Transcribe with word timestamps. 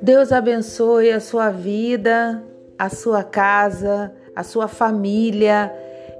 Deus 0.00 0.32
abençoe 0.32 1.10
a 1.10 1.20
sua 1.20 1.50
vida, 1.50 2.42
a 2.78 2.88
sua 2.88 3.22
casa, 3.24 4.12
a 4.34 4.42
sua 4.42 4.68
família, 4.68 5.72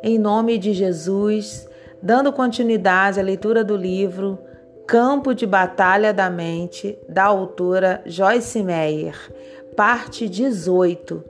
em 0.03 0.19
nome 0.19 0.59
de 0.59 0.73
Jesus, 0.73 1.69
dando 2.03 2.33
continuidade 2.33 3.21
à 3.21 3.23
leitura 3.23 3.65
do 3.65 3.77
livro 3.77 4.39
Campo 4.87 5.35
de 5.35 5.47
Batalha 5.47 6.13
da 6.13 6.31
Mente, 6.31 6.99
da 7.09 7.25
autora 7.25 8.03
Joyce 8.07 8.63
Meyer, 8.63 9.17
parte 9.77 10.29
18. 10.29 11.23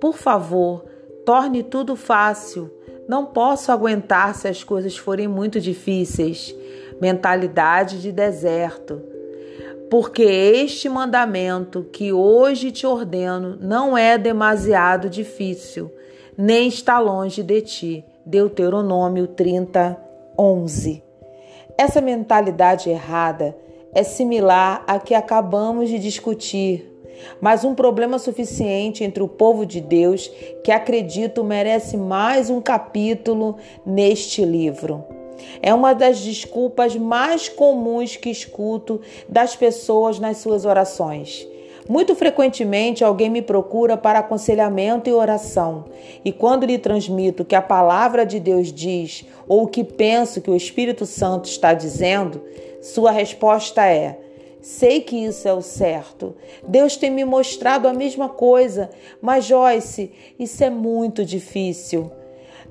Por 0.00 0.14
favor, 0.14 0.84
torne 1.24 1.62
tudo 1.62 1.94
fácil. 1.94 2.70
Não 3.08 3.26
posso 3.26 3.72
aguentar 3.72 4.34
se 4.34 4.48
as 4.48 4.62
coisas 4.64 4.96
forem 4.96 5.28
muito 5.28 5.60
difíceis. 5.60 6.54
Mentalidade 7.00 8.00
de 8.00 8.12
deserto 8.12 9.12
porque 9.92 10.22
este 10.22 10.88
mandamento 10.88 11.86
que 11.92 12.14
hoje 12.14 12.72
te 12.72 12.86
ordeno 12.86 13.58
não 13.60 13.94
é 13.98 14.16
demasiado 14.16 15.10
difícil, 15.10 15.92
nem 16.34 16.66
está 16.66 16.98
longe 16.98 17.42
de 17.42 17.60
ti. 17.60 18.04
Deuteronômio 18.24 19.26
30, 19.26 20.00
11. 20.38 21.04
Essa 21.76 22.00
mentalidade 22.00 22.88
errada 22.88 23.54
é 23.92 24.02
similar 24.02 24.82
à 24.86 24.98
que 24.98 25.14
acabamos 25.14 25.90
de 25.90 25.98
discutir, 25.98 26.90
mas 27.40 27.64
um 27.64 27.74
problema 27.74 28.18
suficiente 28.18 29.04
entre 29.04 29.22
o 29.22 29.28
povo 29.28 29.64
de 29.64 29.80
Deus 29.80 30.30
que 30.62 30.70
acredito 30.70 31.44
merece 31.44 31.96
mais 31.96 32.50
um 32.50 32.60
capítulo 32.60 33.56
neste 33.84 34.44
livro. 34.44 35.04
É 35.60 35.74
uma 35.74 35.92
das 35.92 36.20
desculpas 36.20 36.96
mais 36.96 37.48
comuns 37.48 38.16
que 38.16 38.30
escuto 38.30 39.00
das 39.28 39.56
pessoas 39.56 40.18
nas 40.18 40.38
suas 40.38 40.64
orações. 40.64 41.46
Muito 41.88 42.14
frequentemente 42.14 43.02
alguém 43.02 43.28
me 43.28 43.42
procura 43.42 43.96
para 43.96 44.20
aconselhamento 44.20 45.10
e 45.10 45.12
oração, 45.12 45.86
e 46.24 46.30
quando 46.30 46.64
lhe 46.64 46.78
transmito 46.78 47.44
que 47.44 47.56
a 47.56 47.62
palavra 47.62 48.24
de 48.24 48.38
Deus 48.38 48.72
diz 48.72 49.26
ou 49.48 49.64
o 49.64 49.66
que 49.66 49.82
penso 49.82 50.40
que 50.40 50.50
o 50.50 50.56
Espírito 50.56 51.04
Santo 51.04 51.46
está 51.46 51.74
dizendo, 51.74 52.40
sua 52.80 53.10
resposta 53.10 53.84
é: 53.84 54.18
Sei 54.62 55.00
que 55.00 55.16
isso 55.16 55.48
é 55.48 55.52
o 55.52 55.60
certo. 55.60 56.36
Deus 56.66 56.96
tem 56.96 57.10
me 57.10 57.24
mostrado 57.24 57.88
a 57.88 57.92
mesma 57.92 58.28
coisa, 58.28 58.90
mas 59.20 59.44
Joyce, 59.44 60.12
isso 60.38 60.62
é 60.62 60.70
muito 60.70 61.24
difícil. 61.24 62.12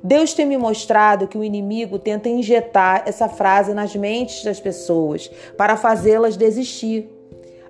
Deus 0.01 0.33
tem 0.33 0.45
me 0.45 0.57
mostrado 0.57 1.27
que 1.27 1.37
o 1.37 1.43
inimigo 1.43 1.99
tenta 1.99 2.29
injetar 2.29 3.03
essa 3.05 3.27
frase 3.27 3.73
nas 3.73 3.93
mentes 3.93 4.41
das 4.43 4.59
pessoas 4.59 5.29
para 5.57 5.75
fazê-las 5.75 6.37
desistir. 6.37 7.09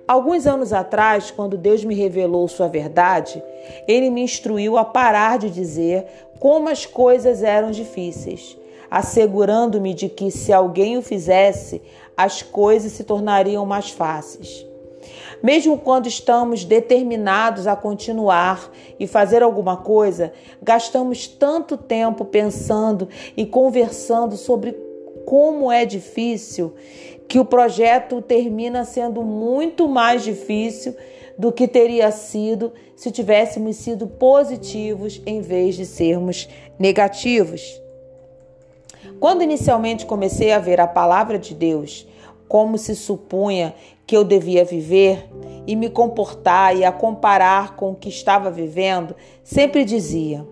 Alguns 0.06 0.46
anos 0.46 0.72
atrás, 0.72 1.30
quando 1.32 1.58
Deus 1.58 1.84
me 1.84 1.94
revelou 1.94 2.46
sua 2.46 2.68
verdade, 2.68 3.42
ele 3.88 4.08
me 4.08 4.22
instruiu 4.22 4.78
a 4.78 4.84
parar 4.84 5.36
de 5.36 5.50
dizer 5.50 6.06
como 6.38 6.68
as 6.68 6.86
coisas 6.86 7.42
eram 7.42 7.70
difíceis, 7.70 8.56
assegurando-me 8.92 9.94
de 9.94 10.06
que 10.10 10.30
se 10.30 10.52
alguém 10.52 10.98
o 10.98 11.02
fizesse, 11.02 11.80
as 12.14 12.42
coisas 12.42 12.92
se 12.92 13.04
tornariam 13.04 13.64
mais 13.64 13.88
fáceis. 13.88 14.66
Mesmo 15.42 15.78
quando 15.78 16.08
estamos 16.08 16.62
determinados 16.62 17.66
a 17.66 17.74
continuar 17.74 18.70
e 19.00 19.06
fazer 19.06 19.42
alguma 19.42 19.78
coisa, 19.78 20.30
gastamos 20.62 21.26
tanto 21.26 21.78
tempo 21.78 22.26
pensando 22.26 23.08
e 23.34 23.46
conversando 23.46 24.36
sobre 24.36 24.76
como 25.24 25.72
é 25.72 25.86
difícil 25.86 26.74
que 27.26 27.38
o 27.38 27.46
projeto 27.46 28.20
termina 28.20 28.84
sendo 28.84 29.22
muito 29.22 29.88
mais 29.88 30.22
difícil 30.22 30.94
do 31.38 31.50
que 31.50 31.66
teria 31.66 32.10
sido 32.10 32.74
se 32.94 33.10
tivéssemos 33.10 33.76
sido 33.76 34.06
positivos 34.06 35.22
em 35.24 35.40
vez 35.40 35.76
de 35.76 35.86
sermos 35.86 36.46
negativos. 36.78 37.80
Quando 39.18 39.42
inicialmente 39.42 40.06
comecei 40.06 40.52
a 40.52 40.58
ver 40.58 40.80
a 40.80 40.86
palavra 40.86 41.38
de 41.38 41.54
Deus 41.54 42.06
como 42.48 42.76
se 42.76 42.94
supunha 42.94 43.74
que 44.06 44.16
eu 44.16 44.24
devia 44.24 44.64
viver 44.64 45.28
e 45.66 45.74
me 45.74 45.88
comportar 45.88 46.76
e 46.76 46.84
a 46.84 46.92
comparar 46.92 47.76
com 47.76 47.92
o 47.92 47.94
que 47.94 48.08
estava 48.08 48.50
vivendo, 48.50 49.14
sempre 49.42 49.84
dizia: 49.84 50.46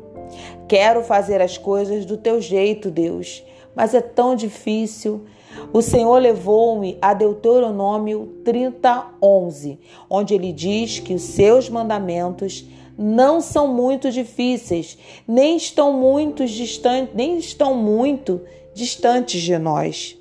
Quero 0.67 1.03
fazer 1.03 1.43
as 1.43 1.59
coisas 1.59 2.07
do 2.07 2.17
teu 2.17 2.41
jeito, 2.41 2.91
Deus, 2.91 3.43
mas 3.75 3.93
é 3.93 4.01
tão 4.01 4.35
difícil. 4.35 5.25
O 5.73 5.83
Senhor 5.83 6.17
levou-me 6.19 6.97
a 7.03 7.13
Deuteronômio 7.13 8.41
30:11, 8.45 9.79
onde 10.09 10.35
ele 10.35 10.53
diz 10.53 11.01
que 11.01 11.13
os 11.13 11.23
seus 11.23 11.69
mandamentos 11.69 12.65
não 13.03 13.41
são 13.41 13.67
muito 13.67 14.11
difíceis, 14.11 14.99
nem 15.27 15.57
estão 15.57 15.91
muito 15.91 16.45
distantes, 16.45 17.15
nem 17.15 17.39
estão 17.39 17.75
muito 17.75 18.43
distantes 18.75 19.41
de 19.41 19.57
nós. 19.57 20.19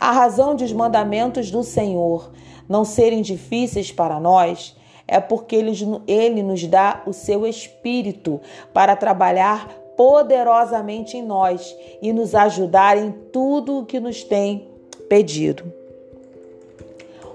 A 0.00 0.10
razão 0.10 0.56
dos 0.56 0.72
mandamentos 0.72 1.48
do 1.48 1.62
Senhor 1.62 2.32
não 2.68 2.84
serem 2.84 3.22
difíceis 3.22 3.92
para 3.92 4.18
nós 4.18 4.74
é 5.06 5.20
porque 5.20 5.54
ele, 5.54 5.72
ele 6.08 6.42
nos 6.42 6.66
dá 6.66 7.02
o 7.06 7.12
seu 7.12 7.46
espírito 7.46 8.40
para 8.72 8.96
trabalhar 8.96 9.68
poderosamente 9.96 11.16
em 11.16 11.22
nós 11.22 11.76
e 12.00 12.12
nos 12.12 12.34
ajudar 12.34 12.96
em 12.96 13.12
tudo 13.32 13.78
o 13.78 13.86
que 13.86 14.00
nos 14.00 14.24
tem 14.24 14.68
pedido. 15.08 15.72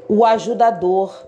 O 0.09 0.25
ajudador. 0.25 1.26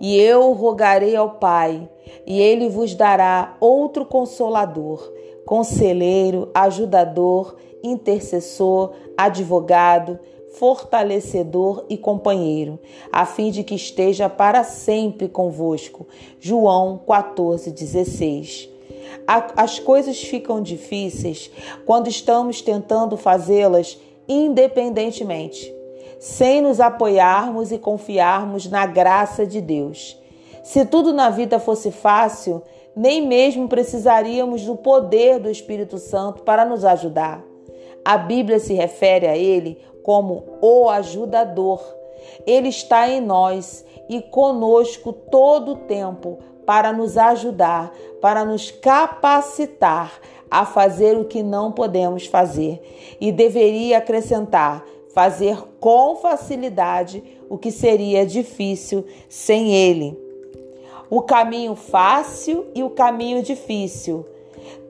E 0.00 0.18
eu 0.18 0.52
rogarei 0.52 1.14
ao 1.14 1.30
Pai, 1.30 1.88
e 2.26 2.40
ele 2.40 2.68
vos 2.68 2.94
dará 2.94 3.56
outro 3.60 4.04
consolador, 4.04 5.12
conselheiro, 5.44 6.50
ajudador, 6.54 7.56
intercessor, 7.82 8.92
advogado, 9.16 10.18
fortalecedor 10.52 11.84
e 11.88 11.96
companheiro, 11.96 12.78
a 13.10 13.24
fim 13.24 13.50
de 13.50 13.64
que 13.64 13.74
esteja 13.74 14.28
para 14.28 14.62
sempre 14.62 15.28
convosco. 15.28 16.06
João 16.38 17.00
14:16. 17.06 18.68
As 19.26 19.78
coisas 19.78 20.20
ficam 20.20 20.60
difíceis 20.60 21.50
quando 21.86 22.08
estamos 22.08 22.60
tentando 22.60 23.16
fazê-las 23.16 23.98
independentemente, 24.28 25.74
sem 26.22 26.60
nos 26.60 26.78
apoiarmos 26.78 27.72
e 27.72 27.78
confiarmos 27.78 28.70
na 28.70 28.86
graça 28.86 29.44
de 29.44 29.60
Deus. 29.60 30.16
Se 30.62 30.86
tudo 30.86 31.12
na 31.12 31.30
vida 31.30 31.58
fosse 31.58 31.90
fácil, 31.90 32.62
nem 32.94 33.26
mesmo 33.26 33.66
precisaríamos 33.66 34.64
do 34.64 34.76
poder 34.76 35.40
do 35.40 35.50
Espírito 35.50 35.98
Santo 35.98 36.44
para 36.44 36.64
nos 36.64 36.84
ajudar. 36.84 37.42
A 38.04 38.16
Bíblia 38.16 38.60
se 38.60 38.72
refere 38.72 39.26
a 39.26 39.36
ele 39.36 39.76
como 40.04 40.44
o 40.60 40.88
ajudador. 40.90 41.82
Ele 42.46 42.68
está 42.68 43.08
em 43.08 43.20
nós 43.20 43.84
e 44.08 44.22
conosco 44.22 45.12
todo 45.12 45.72
o 45.72 45.76
tempo 45.76 46.38
para 46.64 46.92
nos 46.92 47.18
ajudar, 47.18 47.92
para 48.20 48.44
nos 48.44 48.70
capacitar 48.70 50.12
a 50.48 50.64
fazer 50.64 51.18
o 51.18 51.24
que 51.24 51.42
não 51.42 51.72
podemos 51.72 52.26
fazer. 52.26 52.80
E 53.20 53.32
deveria 53.32 53.98
acrescentar: 53.98 54.84
fazer 55.12 55.62
com 55.78 56.16
facilidade 56.16 57.22
o 57.48 57.58
que 57.58 57.70
seria 57.70 58.26
difícil 58.26 59.04
sem 59.28 59.74
ele. 59.74 60.18
O 61.10 61.20
caminho 61.20 61.74
fácil 61.74 62.66
e 62.74 62.82
o 62.82 62.90
caminho 62.90 63.42
difícil 63.42 64.26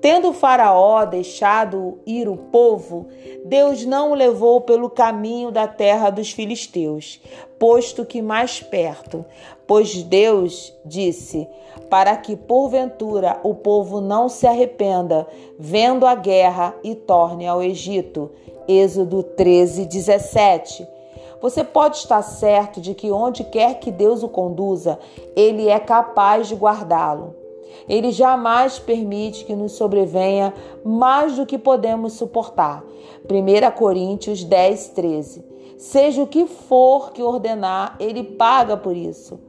Tendo 0.01 0.33
Faraó 0.33 1.05
deixado 1.05 1.99
ir 2.05 2.29
o 2.29 2.37
povo, 2.37 3.07
Deus 3.45 3.85
não 3.85 4.11
o 4.11 4.15
levou 4.15 4.61
pelo 4.61 4.91
caminho 4.91 5.51
da 5.51 5.69
terra 5.69 6.11
dos 6.11 6.33
filisteus, 6.33 7.21
posto 7.59 8.05
que 8.05 8.21
mais 8.21 8.61
perto. 8.61 9.25
Pois 9.67 10.03
Deus 10.03 10.75
disse: 10.85 11.49
para 11.89 12.17
que 12.17 12.37
porventura 12.37 13.39
o 13.43 13.55
povo 13.55 14.01
não 14.01 14.29
se 14.29 14.47
arrependa, 14.47 15.27
vendo 15.59 16.07
a 16.07 16.15
guerra 16.15 16.75
e 16.83 16.95
torne 16.95 17.47
ao 17.47 17.63
Egito. 17.63 18.31
Êxodo 18.67 19.23
13, 19.23 19.85
17. 19.87 20.87
Você 21.41 21.65
pode 21.65 21.97
estar 21.97 22.23
certo 22.23 22.81
de 22.81 22.95
que 22.95 23.11
onde 23.11 23.43
quer 23.43 23.81
que 23.81 23.91
Deus 23.91 24.23
o 24.23 24.29
conduza, 24.29 24.99
ele 25.35 25.69
é 25.69 25.79
capaz 25.79 26.49
de 26.49 26.55
guardá-lo. 26.55 27.42
Ele 27.89 28.13
jamais 28.13 28.79
permite 28.79 29.45
que 29.45 29.55
nos 29.55 29.73
sobrevenha 29.73 30.53
mais 30.85 31.37
do 31.37 31.47
que 31.47 31.59
podemos 31.59 32.15
suportar. 32.15 32.85
1 33.25 33.71
Coríntios 33.77 34.45
10, 34.45 34.89
13. 34.89 35.45
Seja 35.79 36.23
o 36.23 36.27
que 36.27 36.47
for 36.47 37.13
que 37.13 37.23
ordenar, 37.23 37.97
ele 37.99 38.23
paga 38.23 38.77
por 38.77 38.97
isso. 38.97 39.41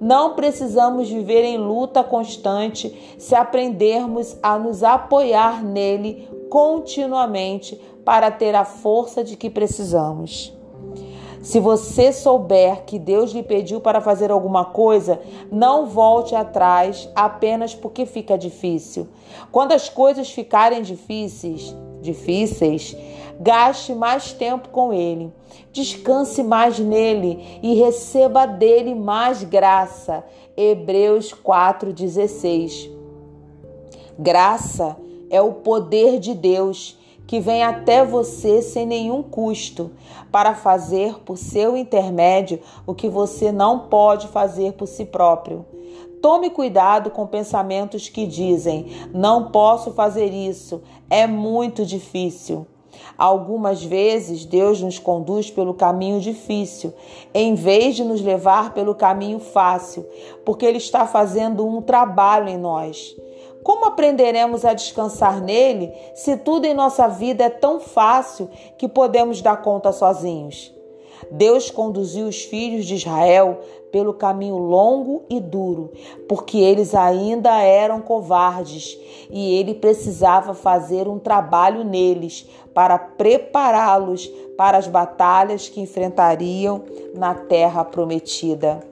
Não 0.00 0.34
precisamos 0.34 1.10
viver 1.10 1.44
em 1.44 1.58
luta 1.58 2.02
constante 2.02 2.96
se 3.18 3.34
aprendermos 3.34 4.36
a 4.42 4.58
nos 4.58 4.82
apoiar 4.82 5.62
nele 5.62 6.28
continuamente 6.48 7.78
para 8.04 8.30
ter 8.30 8.54
a 8.54 8.64
força 8.64 9.22
de 9.22 9.36
que 9.36 9.50
precisamos. 9.50 10.58
Se 11.42 11.58
você 11.58 12.12
souber 12.12 12.84
que 12.84 12.98
Deus 12.98 13.32
lhe 13.32 13.42
pediu 13.42 13.80
para 13.80 14.00
fazer 14.00 14.30
alguma 14.30 14.64
coisa, 14.64 15.20
não 15.50 15.86
volte 15.86 16.34
atrás 16.34 17.08
apenas 17.14 17.74
porque 17.74 18.04
fica 18.04 18.36
difícil. 18.36 19.08
Quando 19.50 19.72
as 19.72 19.88
coisas 19.88 20.30
ficarem 20.30 20.82
difíceis, 20.82 21.74
difíceis, 22.02 22.94
gaste 23.40 23.94
mais 23.94 24.32
tempo 24.32 24.68
com 24.68 24.92
ele. 24.92 25.32
Descanse 25.72 26.42
mais 26.42 26.78
nele 26.78 27.60
e 27.62 27.74
receba 27.74 28.44
dele 28.46 28.94
mais 28.94 29.42
graça. 29.42 30.22
Hebreus 30.54 31.32
4:16. 31.32 32.90
Graça 34.18 34.94
é 35.30 35.40
o 35.40 35.52
poder 35.52 36.18
de 36.18 36.34
Deus 36.34 36.99
que 37.30 37.38
vem 37.38 37.62
até 37.62 38.04
você 38.04 38.60
sem 38.60 38.84
nenhum 38.84 39.22
custo 39.22 39.92
para 40.32 40.52
fazer 40.52 41.20
por 41.20 41.38
seu 41.38 41.76
intermédio 41.76 42.58
o 42.84 42.92
que 42.92 43.08
você 43.08 43.52
não 43.52 43.86
pode 43.86 44.26
fazer 44.26 44.72
por 44.72 44.88
si 44.88 45.04
próprio. 45.04 45.64
Tome 46.20 46.50
cuidado 46.50 47.08
com 47.08 47.28
pensamentos 47.28 48.08
que 48.08 48.26
dizem: 48.26 48.88
não 49.14 49.52
posso 49.52 49.92
fazer 49.92 50.32
isso, 50.34 50.82
é 51.08 51.24
muito 51.24 51.86
difícil. 51.86 52.66
Algumas 53.16 53.80
vezes 53.80 54.44
Deus 54.44 54.82
nos 54.82 54.98
conduz 54.98 55.52
pelo 55.52 55.72
caminho 55.72 56.18
difícil, 56.18 56.92
em 57.32 57.54
vez 57.54 57.94
de 57.94 58.02
nos 58.02 58.20
levar 58.20 58.74
pelo 58.74 58.92
caminho 58.92 59.38
fácil, 59.38 60.04
porque 60.44 60.66
Ele 60.66 60.78
está 60.78 61.06
fazendo 61.06 61.64
um 61.64 61.80
trabalho 61.80 62.48
em 62.48 62.58
nós. 62.58 63.14
Como 63.62 63.84
aprenderemos 63.86 64.64
a 64.64 64.72
descansar 64.72 65.40
nele 65.40 65.92
se 66.14 66.36
tudo 66.36 66.64
em 66.64 66.74
nossa 66.74 67.06
vida 67.06 67.44
é 67.44 67.50
tão 67.50 67.78
fácil 67.80 68.48
que 68.78 68.88
podemos 68.88 69.42
dar 69.42 69.60
conta 69.62 69.92
sozinhos? 69.92 70.72
Deus 71.30 71.70
conduziu 71.70 72.26
os 72.26 72.42
filhos 72.42 72.86
de 72.86 72.94
Israel 72.94 73.60
pelo 73.92 74.14
caminho 74.14 74.56
longo 74.56 75.22
e 75.28 75.40
duro, 75.40 75.92
porque 76.28 76.58
eles 76.58 76.94
ainda 76.94 77.60
eram 77.62 78.00
covardes 78.00 78.98
e 79.30 79.54
ele 79.56 79.74
precisava 79.74 80.54
fazer 80.54 81.06
um 81.08 81.18
trabalho 81.18 81.84
neles 81.84 82.48
para 82.72 82.98
prepará-los 82.98 84.26
para 84.56 84.78
as 84.78 84.86
batalhas 84.86 85.68
que 85.68 85.80
enfrentariam 85.80 86.82
na 87.14 87.34
terra 87.34 87.84
prometida. 87.84 88.89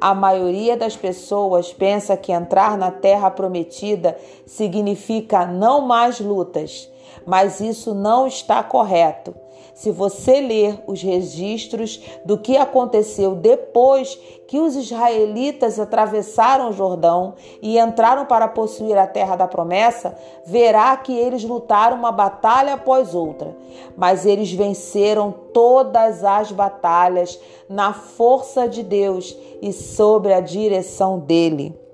A 0.00 0.14
maioria 0.14 0.76
das 0.76 0.96
pessoas 0.96 1.72
pensa 1.72 2.16
que 2.16 2.30
entrar 2.30 2.78
na 2.78 2.90
terra 2.90 3.30
prometida 3.30 4.16
significa 4.46 5.44
não 5.44 5.80
mais 5.80 6.20
lutas, 6.20 6.88
mas 7.26 7.60
isso 7.60 7.94
não 7.94 8.26
está 8.26 8.62
correto. 8.62 9.34
Se 9.74 9.90
você 9.90 10.40
ler 10.40 10.82
os 10.86 11.02
registros 11.02 12.00
do 12.24 12.36
que 12.36 12.56
aconteceu 12.56 13.34
depois 13.34 14.18
que 14.46 14.58
os 14.58 14.74
israelitas 14.74 15.78
atravessaram 15.78 16.70
o 16.70 16.72
Jordão 16.72 17.34
e 17.62 17.78
entraram 17.78 18.26
para 18.26 18.48
possuir 18.48 18.96
a 18.96 19.06
terra 19.06 19.36
da 19.36 19.46
promessa, 19.46 20.16
verá 20.44 20.96
que 20.96 21.12
eles 21.12 21.44
lutaram 21.44 21.96
uma 21.96 22.10
batalha 22.10 22.74
após 22.74 23.14
outra, 23.14 23.56
mas 23.96 24.26
eles 24.26 24.50
venceram 24.52 25.32
todas 25.52 26.24
as 26.24 26.50
batalhas 26.50 27.38
na 27.68 27.92
força 27.92 28.68
de 28.68 28.82
Deus 28.82 29.36
e 29.60 29.72
sob 29.72 30.32
a 30.32 30.40
direção 30.40 31.18
dele. 31.18 31.87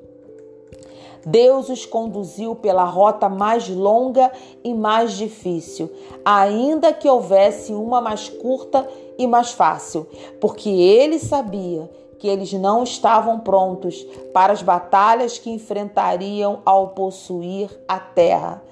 Deus 1.26 1.68
os 1.68 1.86
conduziu 1.86 2.54
pela 2.54 2.84
rota 2.84 3.28
mais 3.28 3.68
longa 3.68 4.30
e 4.62 4.74
mais 4.74 5.12
difícil, 5.12 5.90
ainda 6.24 6.92
que 6.92 7.08
houvesse 7.08 7.72
uma 7.72 8.00
mais 8.00 8.28
curta 8.28 8.88
e 9.18 9.26
mais 9.26 9.52
fácil, 9.52 10.06
porque 10.40 10.68
ele 10.68 11.18
sabia 11.18 11.88
que 12.24 12.28
eles 12.28 12.54
não 12.54 12.82
estavam 12.82 13.38
prontos 13.38 14.02
para 14.32 14.50
as 14.50 14.62
batalhas 14.62 15.36
que 15.36 15.50
enfrentariam 15.50 16.62
ao 16.64 16.88
possuir 16.88 17.68
a 17.86 17.98
terra. 17.98 18.62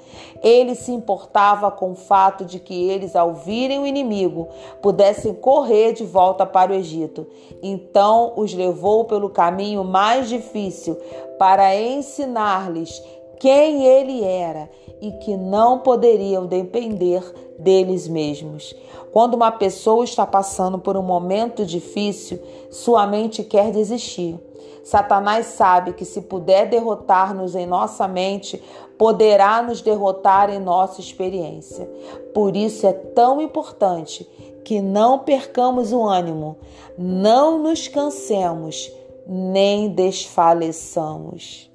Ele 0.42 0.74
se 0.74 0.90
importava 0.90 1.70
com 1.70 1.92
o 1.92 1.94
fato 1.94 2.46
de 2.46 2.58
que 2.58 2.88
eles, 2.88 3.14
ao 3.14 3.34
virem 3.34 3.78
o 3.78 3.86
inimigo, 3.86 4.48
pudessem 4.80 5.34
correr 5.34 5.92
de 5.92 6.02
volta 6.02 6.46
para 6.46 6.72
o 6.72 6.74
Egito. 6.74 7.26
Então 7.62 8.32
os 8.36 8.54
levou 8.54 9.04
pelo 9.04 9.28
caminho 9.28 9.84
mais 9.84 10.30
difícil 10.30 10.96
para 11.38 11.76
ensinar-lhes 11.76 13.02
quem 13.42 13.84
ele 13.84 14.22
era 14.22 14.70
e 15.00 15.10
que 15.10 15.36
não 15.36 15.80
poderiam 15.80 16.46
depender 16.46 17.20
deles 17.58 18.06
mesmos. 18.06 18.72
Quando 19.12 19.34
uma 19.34 19.50
pessoa 19.50 20.04
está 20.04 20.24
passando 20.24 20.78
por 20.78 20.96
um 20.96 21.02
momento 21.02 21.66
difícil, 21.66 22.38
sua 22.70 23.04
mente 23.04 23.42
quer 23.42 23.72
desistir. 23.72 24.38
Satanás 24.84 25.46
sabe 25.46 25.92
que 25.92 26.04
se 26.04 26.20
puder 26.20 26.68
derrotar-nos 26.68 27.56
em 27.56 27.66
nossa 27.66 28.06
mente, 28.06 28.62
poderá 28.96 29.60
nos 29.60 29.82
derrotar 29.82 30.48
em 30.48 30.60
nossa 30.60 31.00
experiência. 31.00 31.90
Por 32.32 32.54
isso 32.54 32.86
é 32.86 32.92
tão 32.92 33.42
importante 33.42 34.24
que 34.64 34.80
não 34.80 35.18
percamos 35.18 35.92
o 35.92 36.04
ânimo, 36.04 36.58
não 36.96 37.58
nos 37.58 37.88
cansemos, 37.88 38.88
nem 39.26 39.88
desfaleçamos. 39.88 41.68